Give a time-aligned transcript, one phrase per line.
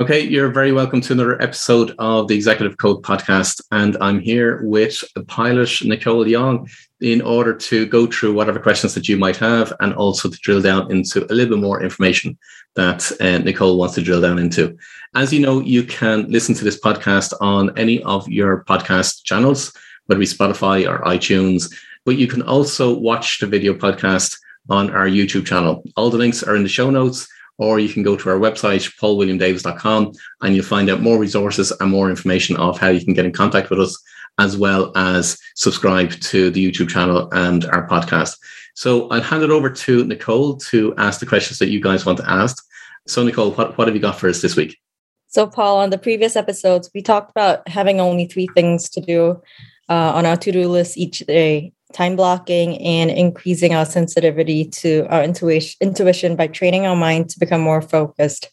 [0.00, 3.60] Okay, you're very welcome to another episode of the Executive Code podcast.
[3.70, 6.66] And I'm here with pilot, Nicole Young,
[7.02, 10.62] in order to go through whatever questions that you might have and also to drill
[10.62, 12.38] down into a little bit more information
[12.76, 14.74] that uh, Nicole wants to drill down into.
[15.14, 19.70] As you know, you can listen to this podcast on any of your podcast channels,
[20.06, 21.70] whether it be Spotify or iTunes,
[22.06, 24.38] but you can also watch the video podcast
[24.70, 25.84] on our YouTube channel.
[25.94, 27.28] All the links are in the show notes
[27.60, 31.90] or you can go to our website, paulwilliamdavis.com, and you'll find out more resources and
[31.90, 34.02] more information of how you can get in contact with us,
[34.38, 38.38] as well as subscribe to the YouTube channel and our podcast.
[38.74, 42.16] So I'll hand it over to Nicole to ask the questions that you guys want
[42.18, 42.64] to ask.
[43.06, 44.78] So, Nicole, what, what have you got for us this week?
[45.28, 49.42] So, Paul, on the previous episodes, we talked about having only three things to do
[49.90, 55.06] uh, on our to do list each day time blocking and increasing our sensitivity to
[55.08, 58.50] our intuition, intuition by training our mind to become more focused.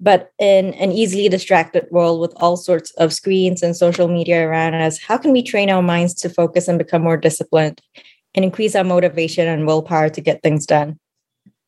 [0.00, 4.74] But in an easily distracted world with all sorts of screens and social media around
[4.74, 7.80] us, how can we train our minds to focus and become more disciplined
[8.34, 10.98] and increase our motivation and willpower to get things done?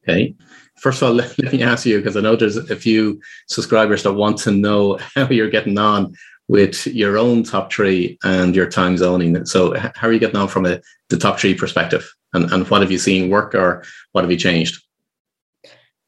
[0.02, 0.34] Okay.
[0.76, 4.14] First of all, let, me ask you, because I know there's a few subscribers that
[4.14, 6.14] want to know how you're getting on
[6.48, 9.44] with your own top three and your time zoning.
[9.46, 12.08] So, how are you getting on from a, the top three perspective?
[12.32, 14.82] And, and what have you seen work or what have you changed?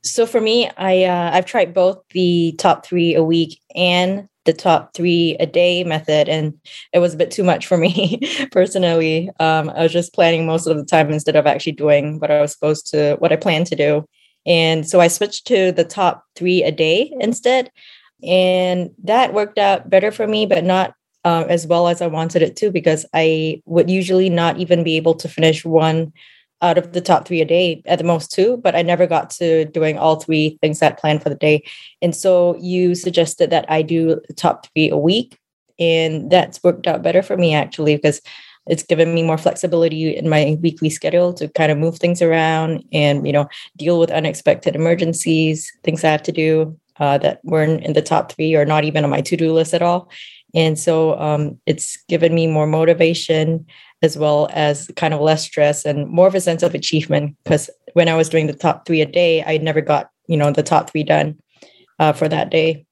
[0.04, 4.52] So for me, I uh, I've tried both the top three a week and the
[4.52, 6.54] top three a day method, and
[6.92, 8.20] it was a bit too much for me
[8.52, 9.30] personally.
[9.40, 12.40] Um, I was just planning most of the time instead of actually doing what I
[12.40, 14.06] was supposed to, what I planned to do.
[14.46, 17.70] And so I switched to the top three a day instead.
[18.22, 22.42] And that worked out better for me, but not uh, as well as I wanted
[22.42, 26.12] it to, because I would usually not even be able to finish one
[26.60, 29.30] out of the top three a day, at the most two, but I never got
[29.30, 31.62] to doing all three things that planned for the day.
[32.02, 35.38] And so you suggested that I do top three a week.
[35.78, 38.20] And that's worked out better for me actually, because
[38.68, 42.84] it's given me more flexibility in my weekly schedule to kind of move things around
[42.92, 47.84] and you know deal with unexpected emergencies things i have to do uh, that weren't
[47.84, 50.10] in the top three or not even on my to-do list at all.
[50.54, 53.66] And so um, it's given me more motivation
[54.02, 57.68] as well as kind of less stress and more of a sense of achievement because
[57.94, 60.62] when i was doing the top three a day i never got you know the
[60.62, 61.36] top three done
[61.98, 62.86] uh, for that day.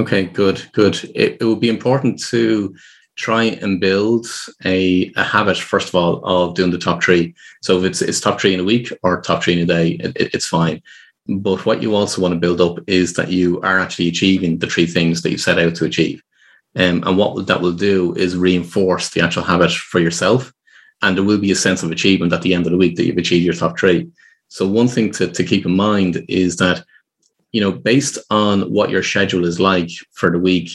[0.00, 0.96] Okay good good.
[1.14, 2.74] It, it would be important to
[3.16, 4.26] try and build
[4.64, 7.32] a, a habit first of all of doing the top three.
[7.62, 9.90] So if it's, it's top three in a week or top three in a day
[10.00, 10.82] it, it's fine
[11.26, 14.66] but what you also want to build up is that you are actually achieving the
[14.66, 16.22] three things that you set out to achieve.
[16.76, 20.52] Um, and what that will do is reinforce the actual habit for yourself.
[21.02, 23.04] And there will be a sense of achievement at the end of the week that
[23.04, 24.08] you've achieved your top three.
[24.48, 26.84] So one thing to, to keep in mind is that,
[27.52, 30.70] you know, based on what your schedule is like for the week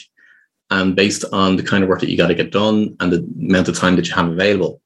[0.72, 3.28] and based on the kind of work that you got to get done and the
[3.40, 4.82] amount of time that you have available,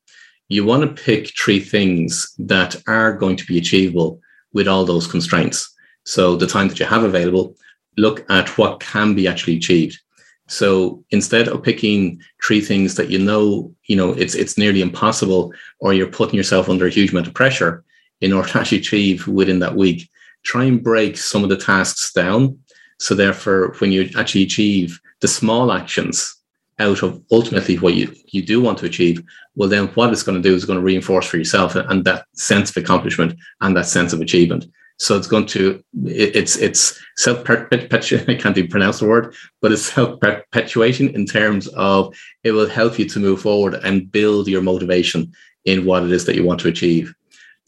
[0.50, 4.20] you want to pick three things that are going to be achievable
[4.54, 5.74] with all those constraints.
[6.06, 7.56] So the time that you have available,
[7.98, 10.00] look at what can be actually achieved.
[10.48, 15.54] So instead of picking three things that you know, you know, it's it's nearly impossible,
[15.80, 17.84] or you're putting yourself under a huge amount of pressure
[18.22, 20.10] in order to actually achieve within that week,
[20.44, 22.58] try and break some of the tasks down.
[23.00, 26.36] So therefore, when you actually achieve the small actions
[26.80, 29.24] out of ultimately what you, you do want to achieve,
[29.56, 32.26] well, then what it's going to do is going to reinforce for yourself and that
[32.34, 34.66] sense of accomplishment and that sense of achievement.
[34.98, 38.30] So it's going to it's it's self perpetuation.
[38.30, 42.70] I can't even pronounce the word, but it's self perpetuation in terms of it will
[42.70, 45.34] help you to move forward and build your motivation
[45.66, 47.14] in what it is that you want to achieve.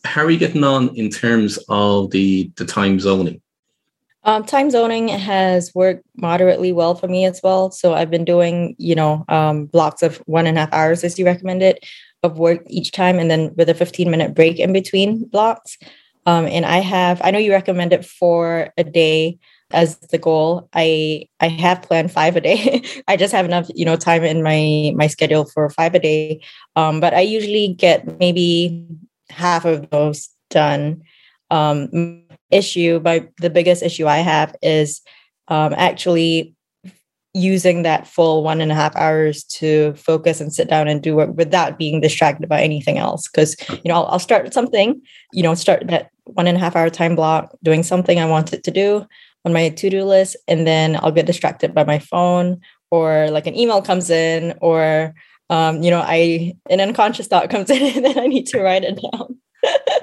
[0.03, 3.41] How are you getting on in terms of the the time zoning?
[4.25, 7.69] Um, time zoning has worked moderately well for me as well.
[7.69, 11.19] So I've been doing, you know, um, blocks of one and a half hours as
[11.19, 11.77] you recommended
[12.23, 15.77] of work each time, and then with a 15 minute break in between blocks.
[16.25, 19.37] Um, and I have, I know you recommended for a day
[19.71, 20.69] as the goal.
[20.73, 22.83] I I have planned five a day.
[23.07, 26.41] I just have enough, you know, time in my my schedule for five a day.
[26.75, 28.87] Um, but I usually get maybe
[29.29, 31.03] half of those done.
[31.51, 35.01] Um, issue, my the biggest issue I have is
[35.47, 36.55] um, actually
[37.33, 41.15] using that full one and a half hours to focus and sit down and do
[41.15, 43.27] work without being distracted by anything else.
[43.27, 45.01] Because you know, I'll, I'll start something,
[45.33, 48.63] you know, start that one and a half hour time block doing something I wanted
[48.63, 49.05] to do
[49.43, 53.47] on my to do list, and then I'll get distracted by my phone or like
[53.47, 55.13] an email comes in or
[55.49, 58.83] um, you know, I an unconscious thought comes in and then I need to write
[58.83, 59.37] it down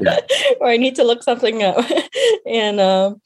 [0.00, 0.18] yeah.
[0.60, 1.84] or I need to look something up.
[2.46, 3.20] and um,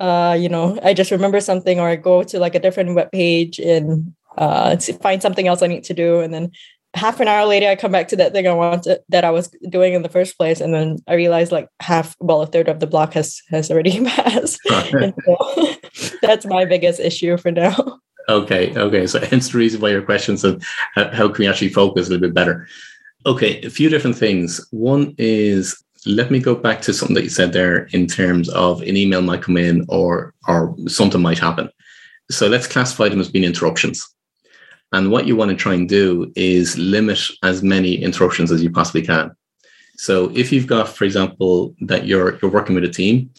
[0.00, 3.12] uh, you know, I just remember something or I go to like a different web
[3.12, 6.20] page and uh, find something else I need to do.
[6.20, 6.52] And then
[6.94, 9.48] half an hour later, I come back to that thing I wanted that I was
[9.68, 10.60] doing in the first place.
[10.60, 14.04] And then I realize like half, well, a third of the block has, has already
[14.04, 14.60] passed.
[14.64, 15.76] so,
[16.22, 18.00] that's my biggest issue for now.
[18.28, 18.72] Okay.
[18.76, 19.06] Okay.
[19.06, 20.62] So hence the reason why your questions and
[20.94, 22.68] how can we actually focus a little bit better?
[23.24, 23.60] Okay.
[23.62, 24.66] A few different things.
[24.70, 28.82] One is let me go back to something that you said there in terms of
[28.82, 31.68] an email might come in or or something might happen.
[32.30, 34.08] So let's classify them as being interruptions.
[34.92, 38.70] And what you want to try and do is limit as many interruptions as you
[38.70, 39.30] possibly can.
[39.96, 43.30] So if you've got, for example, that you're you're working with a team,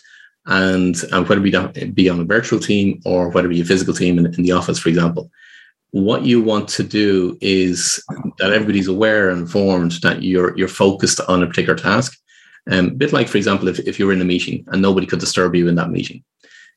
[0.46, 3.94] and, and whether it be on a virtual team or whether it be a physical
[3.94, 5.32] team in, in the office, for example,
[5.94, 8.04] what you want to do is
[8.40, 12.18] that everybody's aware and informed that you're you're focused on a particular task
[12.72, 15.06] um, a bit like, for example, if, if you were in a meeting and nobody
[15.06, 16.24] could disturb you in that meeting.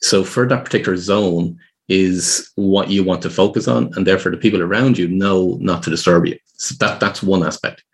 [0.02, 1.58] So for that particular zone
[1.88, 5.82] is what you want to focus on, and therefore the people around you know not
[5.84, 6.38] to disturb you.
[6.56, 7.84] So that, that's one aspect.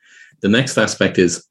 [0.41, 1.47] The next aspect is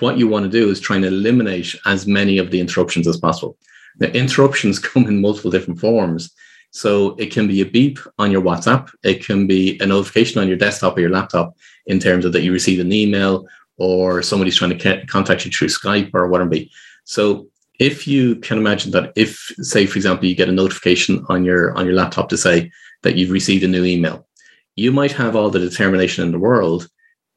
[0.00, 3.16] what you want to do is try and eliminate as many of the interruptions as
[3.16, 3.56] possible.
[3.98, 6.32] Now, interruptions come in multiple different forms.
[6.70, 8.90] So it can be a beep on your WhatsApp.
[9.02, 11.56] It can be a notification on your desktop or your laptop
[11.86, 13.46] in terms of that you receive an email
[13.76, 16.56] or somebody's trying to contact you through Skype or whatever.
[17.04, 17.48] So
[17.80, 21.76] if you can imagine that if say for example you get a notification on your
[21.76, 22.70] on your laptop to say
[23.02, 24.28] that you've received a new email,
[24.76, 26.88] you might have all the determination in the world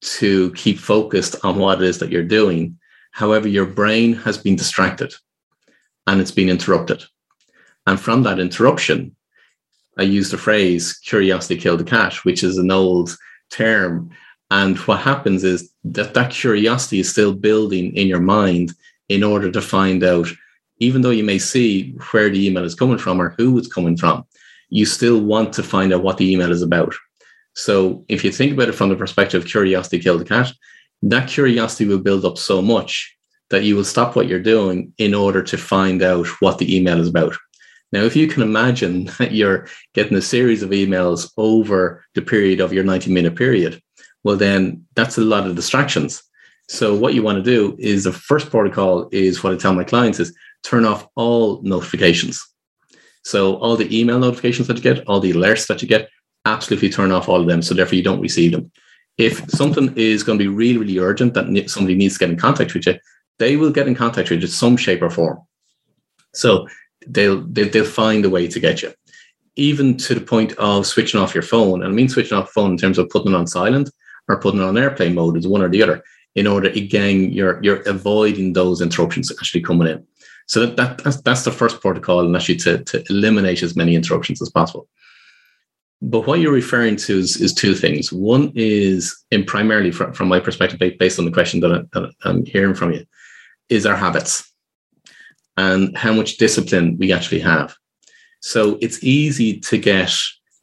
[0.01, 2.77] to keep focused on what it is that you're doing.
[3.11, 5.13] However, your brain has been distracted
[6.07, 7.03] and it's been interrupted.
[7.87, 9.15] And from that interruption,
[9.97, 13.15] I use the phrase curiosity killed the cat, which is an old
[13.49, 14.11] term
[14.53, 18.71] and what happens is that that curiosity is still building in your mind
[19.09, 20.27] in order to find out,
[20.77, 23.97] even though you may see where the email is coming from or who it's coming
[23.97, 24.23] from,
[24.69, 26.93] you still want to find out what the email is about.
[27.55, 30.51] So if you think about it from the perspective of curiosity killed the cat,
[31.01, 33.17] that curiosity will build up so much
[33.49, 36.99] that you will stop what you're doing in order to find out what the email
[36.99, 37.35] is about.
[37.93, 42.59] Now, if you can imagine that you're getting a series of emails over the period
[42.59, 43.81] of your 90 minute period,
[44.23, 46.23] well, then that's a lot of distractions.
[46.69, 49.83] So what you want to do is the first protocol is what I tell my
[49.83, 52.41] clients is turn off all notifications.
[53.23, 56.09] So all the email notifications that you get, all the alerts that you get,
[56.45, 57.61] absolutely turn off all of them.
[57.61, 58.71] So therefore you don't receive them.
[59.17, 62.37] If something is going to be really, really urgent that somebody needs to get in
[62.37, 62.97] contact with you,
[63.39, 65.39] they will get in contact with you in some shape or form.
[66.33, 66.67] So
[67.07, 68.93] they'll, they'll, they'll find a way to get you.
[69.55, 71.83] Even to the point of switching off your phone.
[71.83, 73.89] And I mean switching off phone in terms of putting it on silent
[74.27, 76.03] or putting it on airplane mode is one or the other
[76.35, 80.05] in order again you're you're avoiding those interruptions actually coming in
[80.47, 83.95] so that, that that's, that's the first protocol and actually to, to eliminate as many
[83.95, 84.87] interruptions as possible
[86.01, 90.27] but what you're referring to is, is two things one is in primarily from, from
[90.27, 93.05] my perspective based on the question that, I, that i'm hearing from you
[93.69, 94.51] is our habits
[95.57, 97.75] and how much discipline we actually have
[98.43, 100.13] so it's easy to get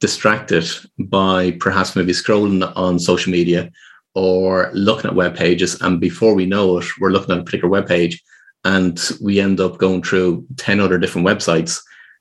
[0.00, 0.66] distracted
[0.98, 3.70] by perhaps maybe scrolling on social media
[4.14, 5.81] or looking at web pages.
[5.81, 8.22] And before we know it, we're looking at a particular web page
[8.67, 11.81] and we end up going through 10 other different websites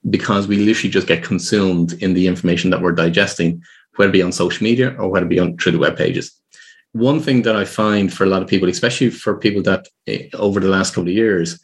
[0.09, 3.61] because we literally just get consumed in the information that we're digesting,
[3.97, 6.31] whether it be on social media or whether it be on through the web pages.
[6.93, 10.29] One thing that I find for a lot of people, especially for people that eh,
[10.35, 11.59] over the last couple of years,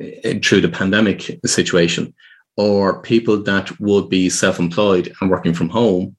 [0.00, 2.14] Eh, through the pandemic situation,
[2.56, 6.16] or people that would be self-employed and working from home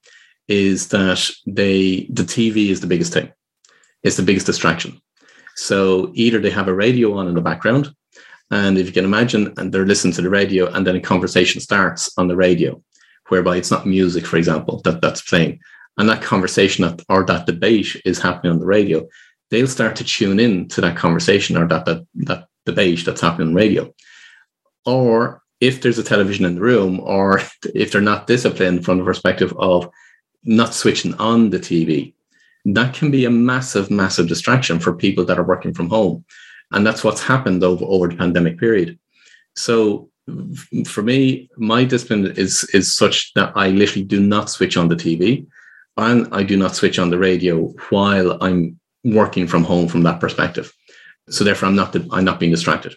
[0.48, 3.32] is that they the TV is the biggest thing.
[4.04, 5.02] It's the biggest distraction.
[5.56, 7.94] So either they have a radio on in the background,
[8.52, 11.60] and if you can imagine, and they're listening to the radio, and then a conversation
[11.62, 12.82] starts on the radio,
[13.30, 15.60] whereby it's not music, for example, that that's playing,
[15.98, 19.08] and that conversation or that debate is happening on the radio,
[19.50, 23.50] they'll start to tune in to that conversation or that that that debate that's happening
[23.50, 23.94] on radio.
[24.86, 27.41] Or if there's a television in the room or
[27.75, 29.89] if they're not disciplined from the perspective of
[30.44, 32.13] not switching on the TV,
[32.65, 36.24] that can be a massive, massive distraction for people that are working from home.
[36.72, 38.98] And that's what's happened over, over the pandemic period.
[39.56, 40.10] So
[40.86, 44.96] for me, my discipline is is such that I literally do not switch on the
[44.96, 45.48] TV
[45.98, 50.20] and I do not switch on the radio while I'm working from home from that
[50.20, 50.72] perspective.
[51.32, 52.96] So therefore I'm not I'm not being distracted.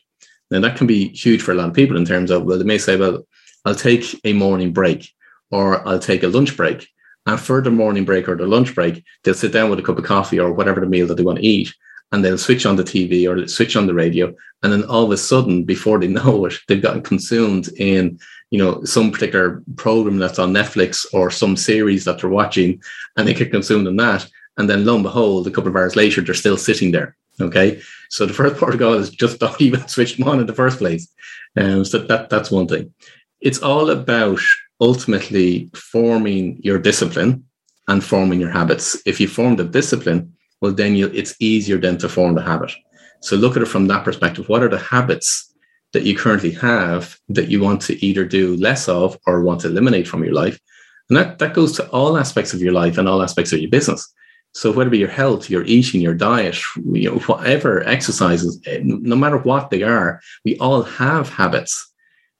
[0.51, 2.65] Now that can be huge for a lot of people in terms of, well, they
[2.65, 3.27] may say, well,
[3.65, 5.11] I'll take a morning break
[5.51, 6.89] or I'll take a lunch break.
[7.27, 9.99] And for the morning break or the lunch break, they'll sit down with a cup
[9.99, 11.73] of coffee or whatever the meal that they want to eat.
[12.13, 15.11] and they'll switch on the TV or switch on the radio, and then all of
[15.11, 18.19] a sudden, before they know it, they've gotten consumed in
[18.51, 22.81] you know some particular program that's on Netflix or some series that they're watching,
[23.17, 25.97] and they get consumed in that, and then lo and behold, a couple of hours
[25.97, 27.17] later, they're still sitting there.
[27.41, 27.81] Okay,
[28.15, 31.13] so the first protocol is just don't even switch them on in the first place.
[31.57, 32.95] Um, so that that's one thing.
[33.41, 34.41] It's all about
[34.81, 37.45] ultimately forming your discipline
[37.89, 39.03] and forming your habits.
[39.05, 42.73] If you form the discipline, well, then you, it's easier then to form the habit.
[43.21, 44.49] So look at it from that perspective.
[44.49, 45.53] What are the habits
[45.93, 49.69] that you currently have that you want to either do less of or want to
[49.69, 50.61] eliminate from your life?
[51.09, 53.71] And that, that goes to all aspects of your life and all aspects of your
[53.71, 54.09] business.
[54.55, 59.39] So whether your health, your eating, your diet, you know, whatever exercises, eh, no matter
[59.39, 61.93] what they are, we all have habits.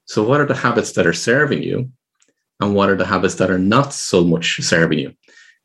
[0.07, 1.91] So what are the habits that are serving you?
[2.61, 5.15] And what are the habits that are not so much serving you?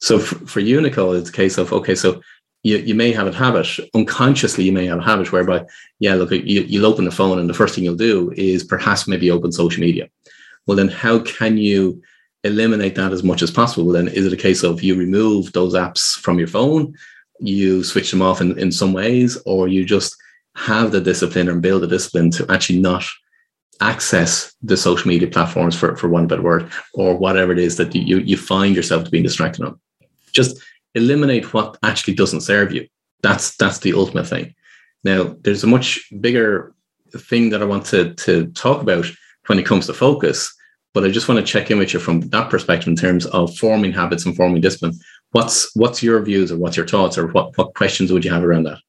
[0.01, 2.21] So for, for you, Nicole, it's a case of, okay, so
[2.63, 5.63] you, you may have a habit unconsciously you may have a habit whereby
[5.99, 9.07] yeah look you, you'll open the phone and the first thing you'll do is perhaps
[9.07, 10.09] maybe open social media
[10.67, 12.01] well then how can you
[12.43, 15.73] eliminate that as much as possible then is it a case of you remove those
[15.73, 16.93] apps from your phone
[17.39, 20.15] you switch them off in, in some ways or you just
[20.55, 23.05] have the discipline and build the discipline to actually not
[23.81, 27.95] access the social media platforms for, for one better word or whatever it is that
[27.95, 29.79] you, you find yourself to being distracted on
[30.31, 30.59] just
[30.95, 32.87] eliminate what actually doesn't serve you.
[33.21, 34.55] That's that's the ultimate thing.
[35.03, 36.73] Now, there's a much bigger
[37.15, 39.05] thing that I want to, to talk about
[39.47, 40.53] when it comes to focus,
[40.93, 43.55] but I just want to check in with you from that perspective in terms of
[43.57, 44.93] forming habits and forming discipline.
[45.31, 48.43] What's what's your views or what's your thoughts or what, what questions would you have
[48.43, 48.79] around that?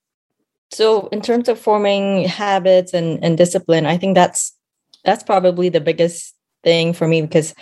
[0.72, 4.56] So in terms of forming habits and, and discipline, I think that's
[5.04, 7.54] that's probably the biggest thing for me because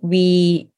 [0.00, 0.68] we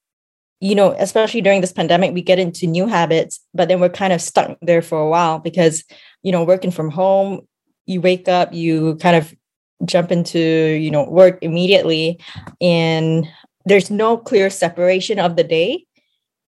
[0.60, 4.12] you know, especially during this pandemic, we get into new habits, but then we're kind
[4.12, 5.84] of stuck there for a while because,
[6.22, 7.46] you know, working from home,
[7.86, 9.32] you wake up, you kind of
[9.84, 12.20] jump into, you know, work immediately
[12.60, 13.26] and
[13.64, 15.84] there's no clear separation of the day.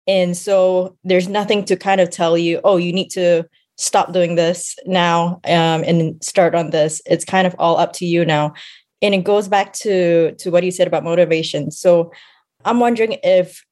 [0.07, 3.45] And so there's nothing to kind of tell you, oh, you need to
[3.77, 7.01] stop doing this now um, and start on this.
[7.07, 8.53] It's kind of all up to you now.
[9.01, 11.71] And it goes back to to what you said about motivation.
[11.71, 12.13] So
[12.65, 13.65] I'm wondering if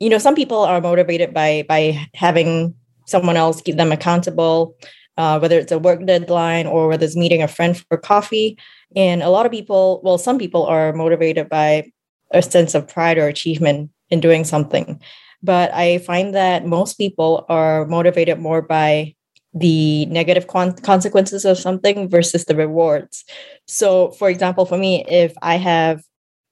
[0.00, 2.74] you know some people are motivated by by having
[3.06, 4.76] someone else keep them accountable
[5.20, 8.56] uh, whether it's a work deadline or whether it's meeting a friend for coffee.
[8.96, 11.90] And a lot of people well some people are motivated by
[12.32, 15.00] a sense of pride or achievement in doing something.
[15.42, 19.14] But i find that most people are motivated more by
[19.52, 23.24] the negative con- consequences of something versus the rewards.
[23.66, 26.02] So for example for me if i have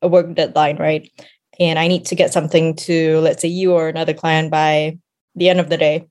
[0.02, 1.10] a work deadline right
[1.58, 4.98] and I need to get something to, let's say, you or another client by
[5.34, 6.06] the end of the day,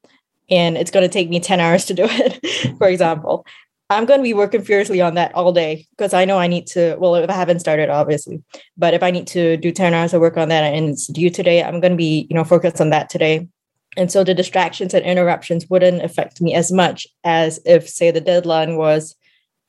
[0.50, 3.46] and it's going to take me 10 hours to do it, for example,
[3.90, 6.68] I'm going to be working furiously on that all day because I know I need
[6.68, 8.44] to, well, if I haven't started, obviously,
[8.78, 11.30] but if I need to do 10 hours of work on that and it's due
[11.30, 13.48] today, I'm going to be, you know, focused on that today.
[13.96, 18.22] And so the distractions and interruptions wouldn't affect me as much as if, say, the
[18.22, 19.16] deadline was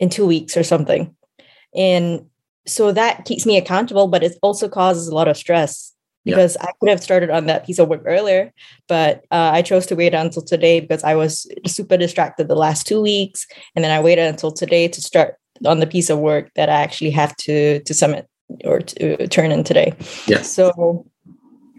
[0.01, 1.15] in two weeks or something.
[1.75, 2.27] And
[2.67, 5.95] so that keeps me accountable, but it also causes a lot of stress
[6.29, 6.67] because yeah.
[6.67, 8.53] I could have started on that piece of work earlier,
[8.87, 12.87] but uh, I chose to wait until today because I was super distracted the last
[12.87, 16.51] two weeks, and then I waited until today to start on the piece of work
[16.55, 18.29] that I actually have to to submit
[18.65, 19.95] or to turn in today.
[20.27, 20.43] Yeah.
[20.43, 21.07] So,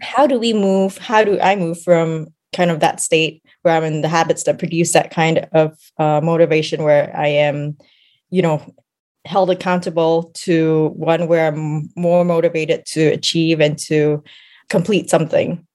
[0.02, 0.98] how do we move?
[0.98, 4.58] How do I move from kind of that state where I'm in the habits that
[4.58, 7.76] produce that kind of uh, motivation, where I am,
[8.30, 8.74] you know,
[9.24, 14.22] held accountable to one where I'm more motivated to achieve and to
[14.68, 15.66] complete something.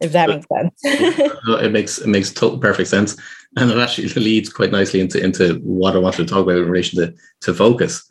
[0.00, 1.32] If that makes sense.
[1.48, 3.16] Uh, it makes it makes total perfect sense.
[3.56, 6.68] And it actually leads quite nicely into, into what I wanted to talk about in
[6.68, 8.06] relation to, to focus.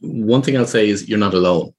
[0.00, 1.72] One thing I'll say is you're not alone.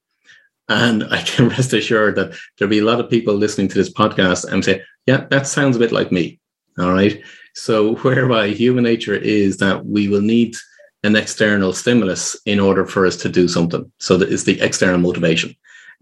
[0.70, 3.94] And I can rest assured that there'll be a lot of people listening to this
[3.94, 6.40] podcast and say, yeah, that sounds a bit like me.
[6.80, 7.22] All right.
[7.54, 10.56] So whereby human nature is that we will need
[11.04, 13.92] an external stimulus in order for us to do something.
[14.00, 15.56] So that is the external motivation.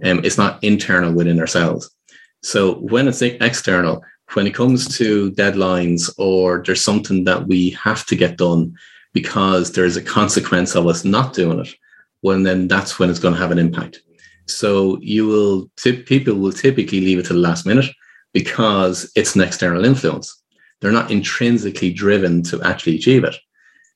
[0.04, 1.90] Um, it's not internal within ourselves.
[2.44, 4.04] So when it's external,
[4.34, 8.76] when it comes to deadlines or there's something that we have to get done
[9.14, 11.70] because there's a consequence of us not doing it,
[12.22, 14.02] well, then that's when it's going to have an impact.
[14.48, 17.90] So you will, tip, people will typically leave it to the last minute
[18.34, 20.42] because it's an external influence.
[20.80, 23.36] They're not intrinsically driven to actually achieve it.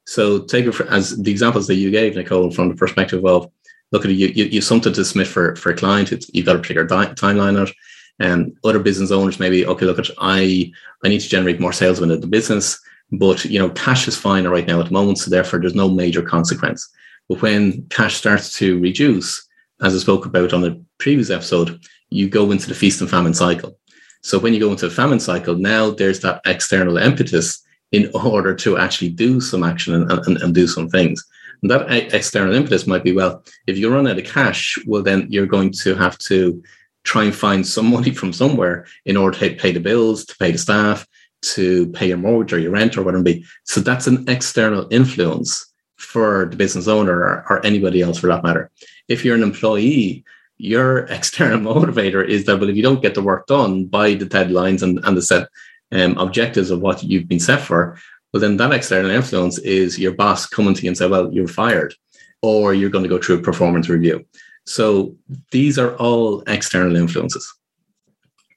[0.05, 3.51] So take it for, as the examples that you gave, Nicole, from the perspective of
[3.91, 6.45] look at it, you, you, you something to submit for, for a client, it's, you've
[6.45, 7.71] got a particular di- timeline out.
[8.19, 10.71] And um, other business owners maybe, okay, look at I
[11.03, 12.79] I need to generate more sales within the business,
[13.11, 15.89] but you know, cash is fine right now at the moment, so therefore there's no
[15.89, 16.89] major consequence.
[17.27, 19.45] But when cash starts to reduce,
[19.81, 23.33] as I spoke about on the previous episode, you go into the feast and famine
[23.33, 23.77] cycle.
[24.21, 28.53] So when you go into a famine cycle, now there's that external impetus in order
[28.55, 31.23] to actually do some action and, and, and do some things.
[31.61, 35.27] And that external impetus might be, well, if you run out of cash, well, then
[35.29, 36.61] you're going to have to
[37.03, 40.51] try and find some money from somewhere in order to pay the bills, to pay
[40.51, 41.07] the staff,
[41.41, 43.45] to pay your mortgage or your rent or whatever it be.
[43.63, 48.43] So that's an external influence for the business owner or, or anybody else for that
[48.43, 48.71] matter.
[49.07, 50.23] If you're an employee,
[50.57, 54.25] your external motivator is that well, if you don't get the work done by the
[54.25, 55.47] deadlines and, and the set
[55.91, 57.97] um, objectives of what you've been set for,
[58.33, 61.47] well, then that external influence is your boss coming to you and say, well, you're
[61.47, 61.93] fired,
[62.41, 64.25] or you're going to go through a performance review.
[64.65, 65.15] So
[65.51, 67.53] these are all external influences.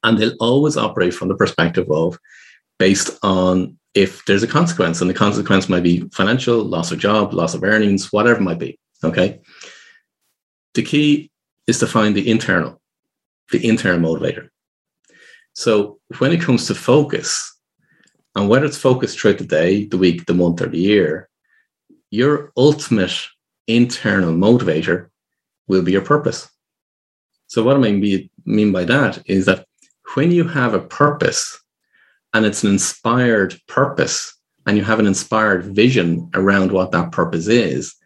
[0.02, 2.18] And they'll always operate from the perspective of
[2.78, 7.32] based on if there's a consequence, and the consequence might be financial, loss of job,
[7.32, 8.78] loss of earnings, whatever it might be.
[9.02, 9.40] Okay.
[10.74, 11.30] The key
[11.66, 12.80] is to find the internal,
[13.50, 14.50] the internal motivator.
[15.58, 17.52] So when it comes to focus,
[18.36, 21.28] and whether it's focused throughout the day, the week, the month, or the year,
[22.10, 23.18] your ultimate
[23.66, 25.08] internal motivator
[25.66, 26.48] will be your purpose.
[27.48, 29.66] So what I mean, mean by that is that
[30.14, 31.60] when you have a purpose
[32.34, 34.32] and it's an inspired purpose
[34.64, 37.96] and you have an inspired vision around what that purpose is,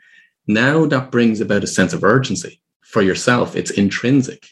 [0.46, 3.54] now that brings about a sense of urgency for yourself.
[3.54, 4.42] It's intrinsic.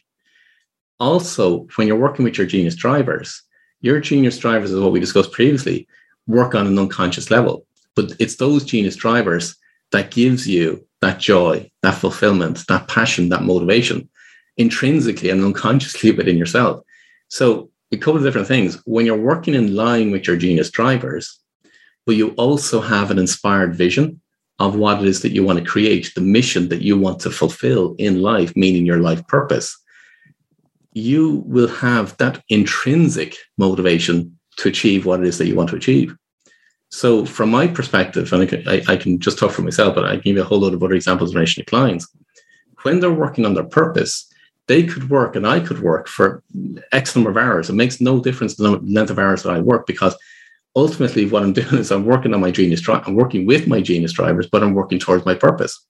[1.00, 3.42] Also, when you're working with your genius drivers,
[3.80, 5.88] your genius drivers, is what we discussed previously,
[6.26, 7.66] work on an unconscious level.
[7.96, 9.56] But it's those genius drivers
[9.92, 14.08] that gives you that joy, that fulfillment, that passion, that motivation
[14.56, 16.84] intrinsically and unconsciously within yourself.
[17.28, 18.80] So a couple of different things.
[18.84, 21.40] When you're working in line with your genius drivers,
[22.06, 24.20] but you also have an inspired vision
[24.58, 27.30] of what it is that you want to create, the mission that you want to
[27.30, 29.76] fulfill in life, meaning your life purpose,
[30.92, 35.76] you will have that intrinsic motivation to achieve what it is that you want to
[35.76, 36.14] achieve.
[36.90, 40.04] So, from my perspective, and I can, I, I can just talk for myself, but
[40.04, 42.08] I can give you a whole lot of other examples in relation to clients.
[42.82, 44.26] When they're working on their purpose,
[44.66, 46.42] they could work and I could work for
[46.92, 47.70] X number of hours.
[47.70, 50.16] It makes no difference the length of hours that I work because
[50.74, 53.04] ultimately what I'm doing is I'm working on my genius drive.
[53.06, 55.84] I'm working with my genius drivers, but I'm working towards my purpose.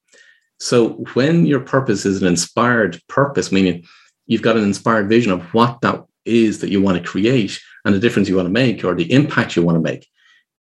[0.58, 3.84] So when your purpose is an inspired purpose, meaning
[4.30, 7.92] you've got an inspired vision of what that is that you want to create and
[7.92, 10.06] the difference you want to make or the impact you want to make,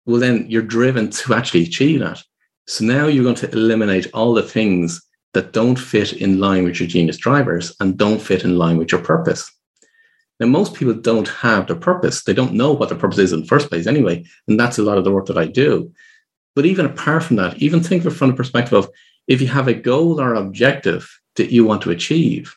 [0.07, 2.23] well, then you're driven to actually achieve that.
[2.67, 5.03] So now you're going to eliminate all the things
[5.35, 8.93] that don't fit in line with your genius drivers and don't fit in line with
[8.93, 9.53] your purpose.
[10.41, 12.25] Now, most people don't have their purpose.
[12.25, 14.25] They don't know what the purpose is in the first place, anyway.
[14.49, 15.93] And that's a lot of the work that I do.
[16.57, 18.89] But even apart from that, even think of it from the perspective of
[19.29, 22.57] if you have a goal or objective that you want to achieve,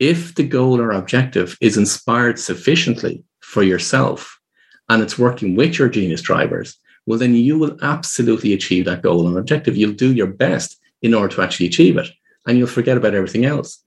[0.00, 4.40] if the goal or objective is inspired sufficiently for yourself
[4.88, 9.28] and it's working with your genius drivers, well, then you will absolutely achieve that goal
[9.28, 9.76] and objective.
[9.76, 12.08] You'll do your best in order to actually achieve it.
[12.46, 13.82] And you'll forget about everything else.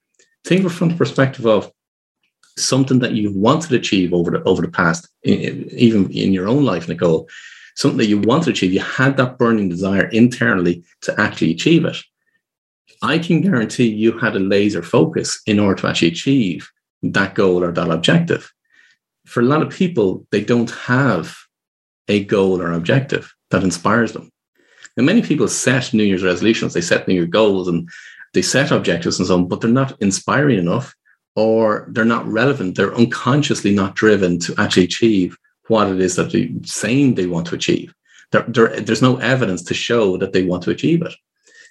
[0.45, 1.71] Think from the perspective of
[2.58, 6.63] something that you've wanted to achieve over the over the past, even in your own
[6.63, 7.28] life, Nicole,
[7.76, 8.73] something that you want to achieve.
[8.73, 11.97] You had that burning desire internally to actually achieve it.
[13.01, 16.69] I can guarantee you had a laser focus in order to actually achieve
[17.01, 18.51] that goal or that objective.
[19.25, 21.35] For a lot of people, they don't have
[22.07, 24.29] a goal or objective that inspires them.
[24.97, 27.89] And many people set New Year's resolutions, they set New Year goals and
[28.33, 30.93] they set objectives and so on, but they're not inspiring enough
[31.35, 32.75] or they're not relevant.
[32.75, 37.47] They're unconsciously not driven to actually achieve what it is that they're saying they want
[37.47, 37.93] to achieve.
[38.31, 41.13] There, there, there's no evidence to show that they want to achieve it.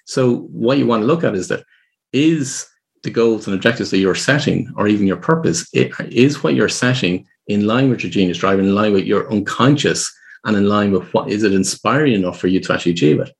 [0.05, 1.63] So what you want to look at is that
[2.11, 2.67] is
[3.03, 7.25] the goals and objectives that you're setting, or even your purpose, is what you're setting
[7.47, 10.11] in line with your genius drive, in line with your unconscious
[10.45, 13.31] and in line with what is it inspiring enough for you to actually achieve it?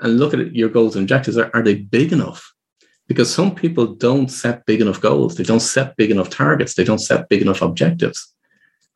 [0.00, 2.52] And look at it, your goals and objectives are, are they big enough?
[3.08, 5.36] Because some people don't set big enough goals.
[5.36, 6.74] They don't set big enough targets.
[6.74, 8.32] They don't set big enough objectives.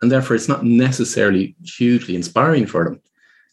[0.03, 3.01] And therefore it's not necessarily hugely inspiring for them.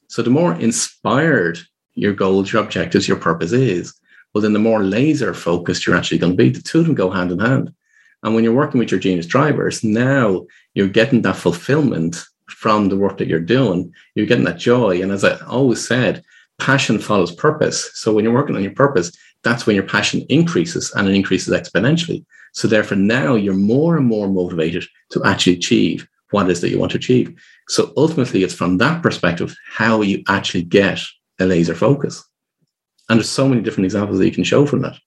[0.08, 1.60] So the more inspired
[1.96, 3.94] your goals your objectives your purpose is
[4.34, 6.96] well then the more laser focused you're actually going to be the two of them
[6.96, 7.74] go hand in hand
[8.24, 12.98] and when you're working with your genius drivers now you're getting that fulfillment from the
[12.98, 15.02] work that you're doing, you're getting that joy.
[15.02, 16.24] And as I always said,
[16.60, 17.92] passion follows purpose.
[17.96, 19.12] So when you're working on your purpose,
[19.44, 22.26] that's when your passion increases and it increases exponentially.
[22.54, 26.70] So therefore, now you're more and more motivated to actually achieve what it is that
[26.70, 27.36] you want to achieve.
[27.68, 31.02] So ultimately, it's from that perspective how you actually get
[31.44, 32.24] a laser focus.
[33.10, 34.98] And there's so many different examples that you can show from that.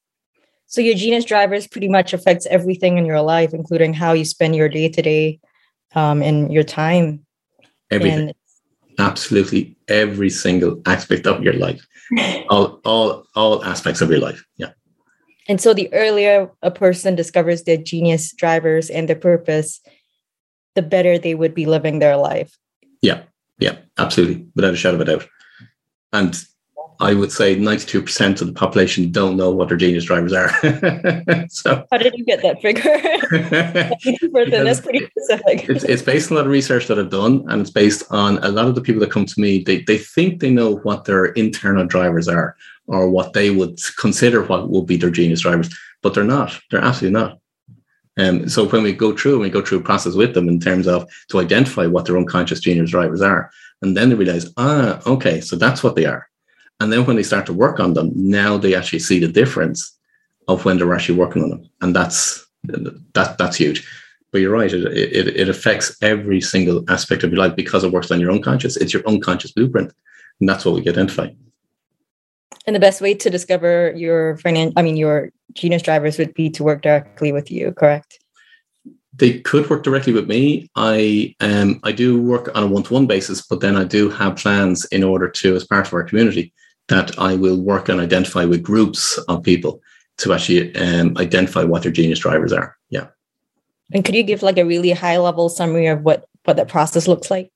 [0.67, 4.57] So your genius drivers pretty much affects everything in your life, including how you spend
[4.57, 5.41] your day to day
[5.95, 7.25] um, and your time.
[7.91, 8.29] Everything.
[8.29, 8.35] And
[8.99, 11.87] Absolutely every single aspect of your life.
[12.49, 14.45] all all all aspects of your life.
[14.57, 14.71] Yeah.
[15.49, 19.81] And so the earlier a person discovers their genius drivers and their purpose,
[20.75, 22.57] the better they would be living their life.
[23.03, 23.23] Yeah.
[23.59, 24.47] Yeah, absolutely.
[24.55, 25.29] Without a shadow of a doubt.
[26.17, 26.35] And
[26.99, 30.49] I would say 92% of the population don't know what their genius drivers are.
[31.51, 32.83] so how did you get that figure?
[34.65, 35.69] that's pretty specific.
[35.69, 38.39] It's, it's, based on a lot of research that I've done, and it's based on
[38.39, 39.63] a lot of the people that come to me.
[39.63, 44.43] They they think they know what their internal drivers are, or what they would consider
[44.45, 45.69] what would be their genius drivers,
[46.03, 46.59] but they're not.
[46.71, 47.39] They're absolutely not.
[48.19, 50.61] Um, so when we go through, and we go through a process with them in
[50.61, 53.51] terms of to identify what their unconscious genius drivers are,
[53.83, 56.27] and then they realize, ah, okay, so that's what they are
[56.81, 59.97] and then when they start to work on them, now they actually see the difference
[60.49, 61.71] of when they're actually working on them.
[61.81, 63.87] And that's that that's huge.
[64.33, 67.93] But you're right, it, it, it affects every single aspect of your life because it
[67.93, 68.77] works on your unconscious.
[68.77, 69.93] It's your unconscious blueprint.
[70.41, 71.29] And that's what we identify.
[72.67, 76.51] And the best way to discover your financial, I mean, your genius drivers would be
[76.51, 78.19] to work directly with you, correct?
[79.19, 80.69] They could work directly with me.
[80.77, 84.85] I um I do work on a one-to-one basis, but then I do have plans
[84.87, 86.53] in order to, as part of our community,
[86.89, 89.81] that I will work and identify with groups of people
[90.19, 92.77] to actually um, identify what their genius drivers are.
[92.91, 93.09] Yeah.
[93.93, 97.09] And could you give like a really high level summary of what what that process
[97.09, 97.51] looks like?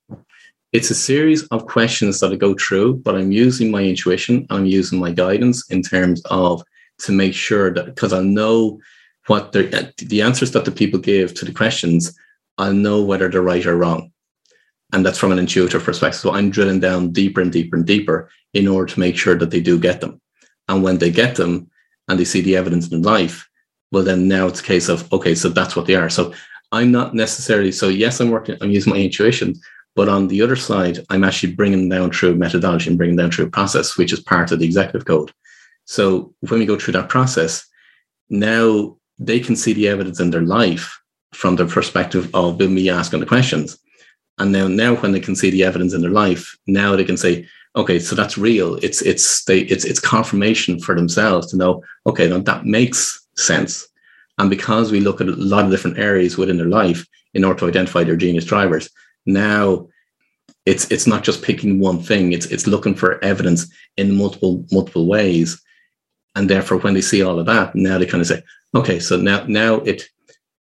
[0.73, 4.46] It's a series of questions that I go through, but I'm using my intuition.
[4.51, 6.62] I'm using my guidance in terms of
[6.99, 8.79] to make sure that because I know
[9.31, 12.19] what the answers that the people give to the questions,
[12.59, 14.11] I'll know whether they're right or wrong.
[14.93, 16.21] And that's from an intuitive perspective.
[16.21, 19.53] So I'm drilling down deeper and deeper and deeper in order to make sure that
[19.53, 20.21] they do get them.
[20.69, 21.71] And when they get them
[22.09, 23.49] and they see the evidence in life,
[23.93, 26.11] well, then now it's a case of, okay, so that's what they are.
[26.11, 26.35] So
[26.73, 29.55] I'm not necessarily, so yes, I'm working, I'm using my intuition,
[29.95, 33.47] but on the other side, I'm actually bringing down through methodology and bringing down through
[33.47, 35.33] a process, which is part of the executive code.
[35.85, 37.64] So when we go through that process,
[38.29, 40.98] now they can see the evidence in their life
[41.33, 43.78] from the perspective of me asking the questions.
[44.38, 47.18] And now, now when they can see the evidence in their life, now they can
[47.18, 48.76] say, okay, so that's real.
[48.76, 53.87] It's it's they it's it's confirmation for themselves to know, okay, now that makes sense.
[54.38, 57.61] And because we look at a lot of different areas within their life in order
[57.61, 58.88] to identify their genius drivers,
[59.26, 59.87] now
[60.64, 65.06] it's it's not just picking one thing, it's it's looking for evidence in multiple multiple
[65.06, 65.61] ways.
[66.35, 68.42] And therefore when they see all of that, now they kind of say,
[68.74, 70.04] okay, so now now it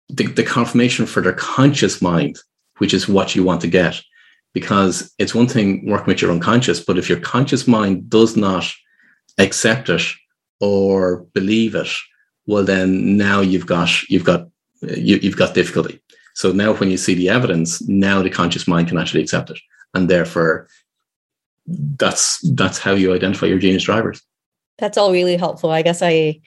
[0.10, 2.38] the, the confirmation for their conscious mind
[2.78, 4.02] which is what you want to get.
[4.54, 8.66] Because it's one thing working with your unconscious, but if your conscious mind does not
[9.38, 10.02] accept it
[10.62, 11.90] or believe it,
[12.48, 14.48] well, then now you've got you've got
[14.82, 16.00] you, you've got difficulty.
[16.36, 19.60] So now, when you see the evidence, now the conscious mind can actually accept it,
[19.94, 20.68] and therefore,
[21.68, 24.22] that's that's how you identify your genius drivers.
[24.78, 25.72] That's all really helpful.
[25.72, 26.40] I guess I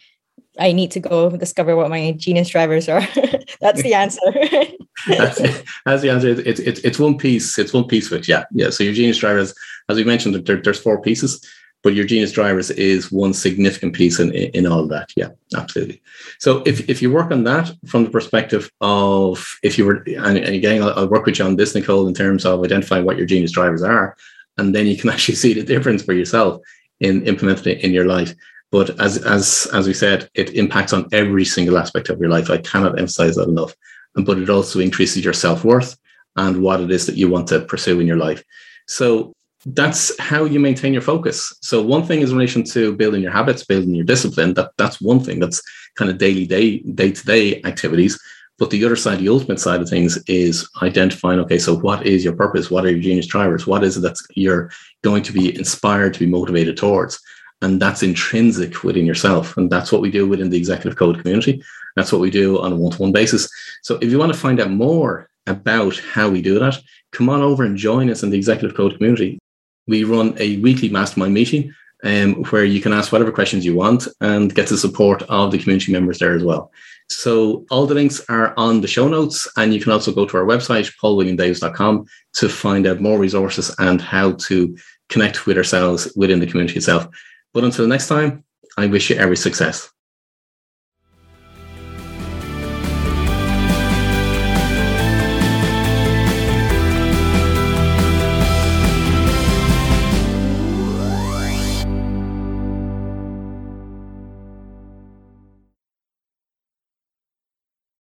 [0.59, 3.01] I need to go discover what my genius drivers are.
[3.61, 4.21] that's the answer.
[5.09, 5.41] that's,
[5.85, 6.29] that's, the answer.
[6.29, 7.59] It's, it's it's one piece.
[7.59, 8.29] It's one piece of it.
[8.29, 8.71] Yeah, yeah.
[8.71, 9.55] So your genius drivers,
[9.89, 11.45] as we mentioned, there, there's four pieces,
[11.83, 15.11] but your genius drivers is one significant piece in, in all of that.
[15.17, 16.03] Yeah, absolutely.
[16.39, 20.39] So if if you work on that from the perspective of if you were, and,
[20.39, 23.17] and again, I'll, I'll work with you on this, Nicole, in terms of identifying what
[23.17, 24.17] your genius drivers are,
[24.57, 26.61] and then you can actually see the difference for yourself
[27.01, 28.35] in implementing it in your life.
[28.71, 32.51] But as as as we said, it impacts on every single aspect of your life.
[32.51, 33.75] I cannot emphasize that enough.
[34.15, 35.97] And but it also increases your self worth
[36.37, 38.43] and what it is that you want to pursue in your life.
[38.87, 39.33] So
[39.67, 41.55] that's how you maintain your focus.
[41.63, 44.55] So one thing is in relation to building your habits, building your discipline.
[44.55, 45.41] That that's one thing.
[45.41, 45.63] That's
[45.97, 48.19] kind of daily day day to day activities.
[48.59, 51.39] But the other side, the ultimate side of things, is identifying.
[51.41, 52.71] Okay, so what is your purpose?
[52.71, 53.67] What are your genius drivers?
[53.67, 54.71] What is it that you're
[55.03, 57.21] going to be inspired to be motivated towards?
[57.63, 59.57] And that's intrinsic within yourself.
[59.57, 61.63] And that's what we do within the executive code community.
[61.97, 63.49] That's what we do on a one-to-one basis.
[63.83, 66.79] So if you want to find out more about how we do that
[67.13, 69.39] come on over and join us in the executive code community.
[69.87, 74.07] We run a weekly mastermind meeting um, where you can ask whatever questions you want
[74.21, 76.71] and get the support of the community members there as well.
[77.11, 80.37] So all the links are on the show notes and you can also go to
[80.37, 84.77] our website paulwilliamdavis.com to find out more resources and how to
[85.09, 87.09] connect with ourselves within the community itself
[87.55, 88.45] but until next time,
[88.77, 89.91] I wish you every success.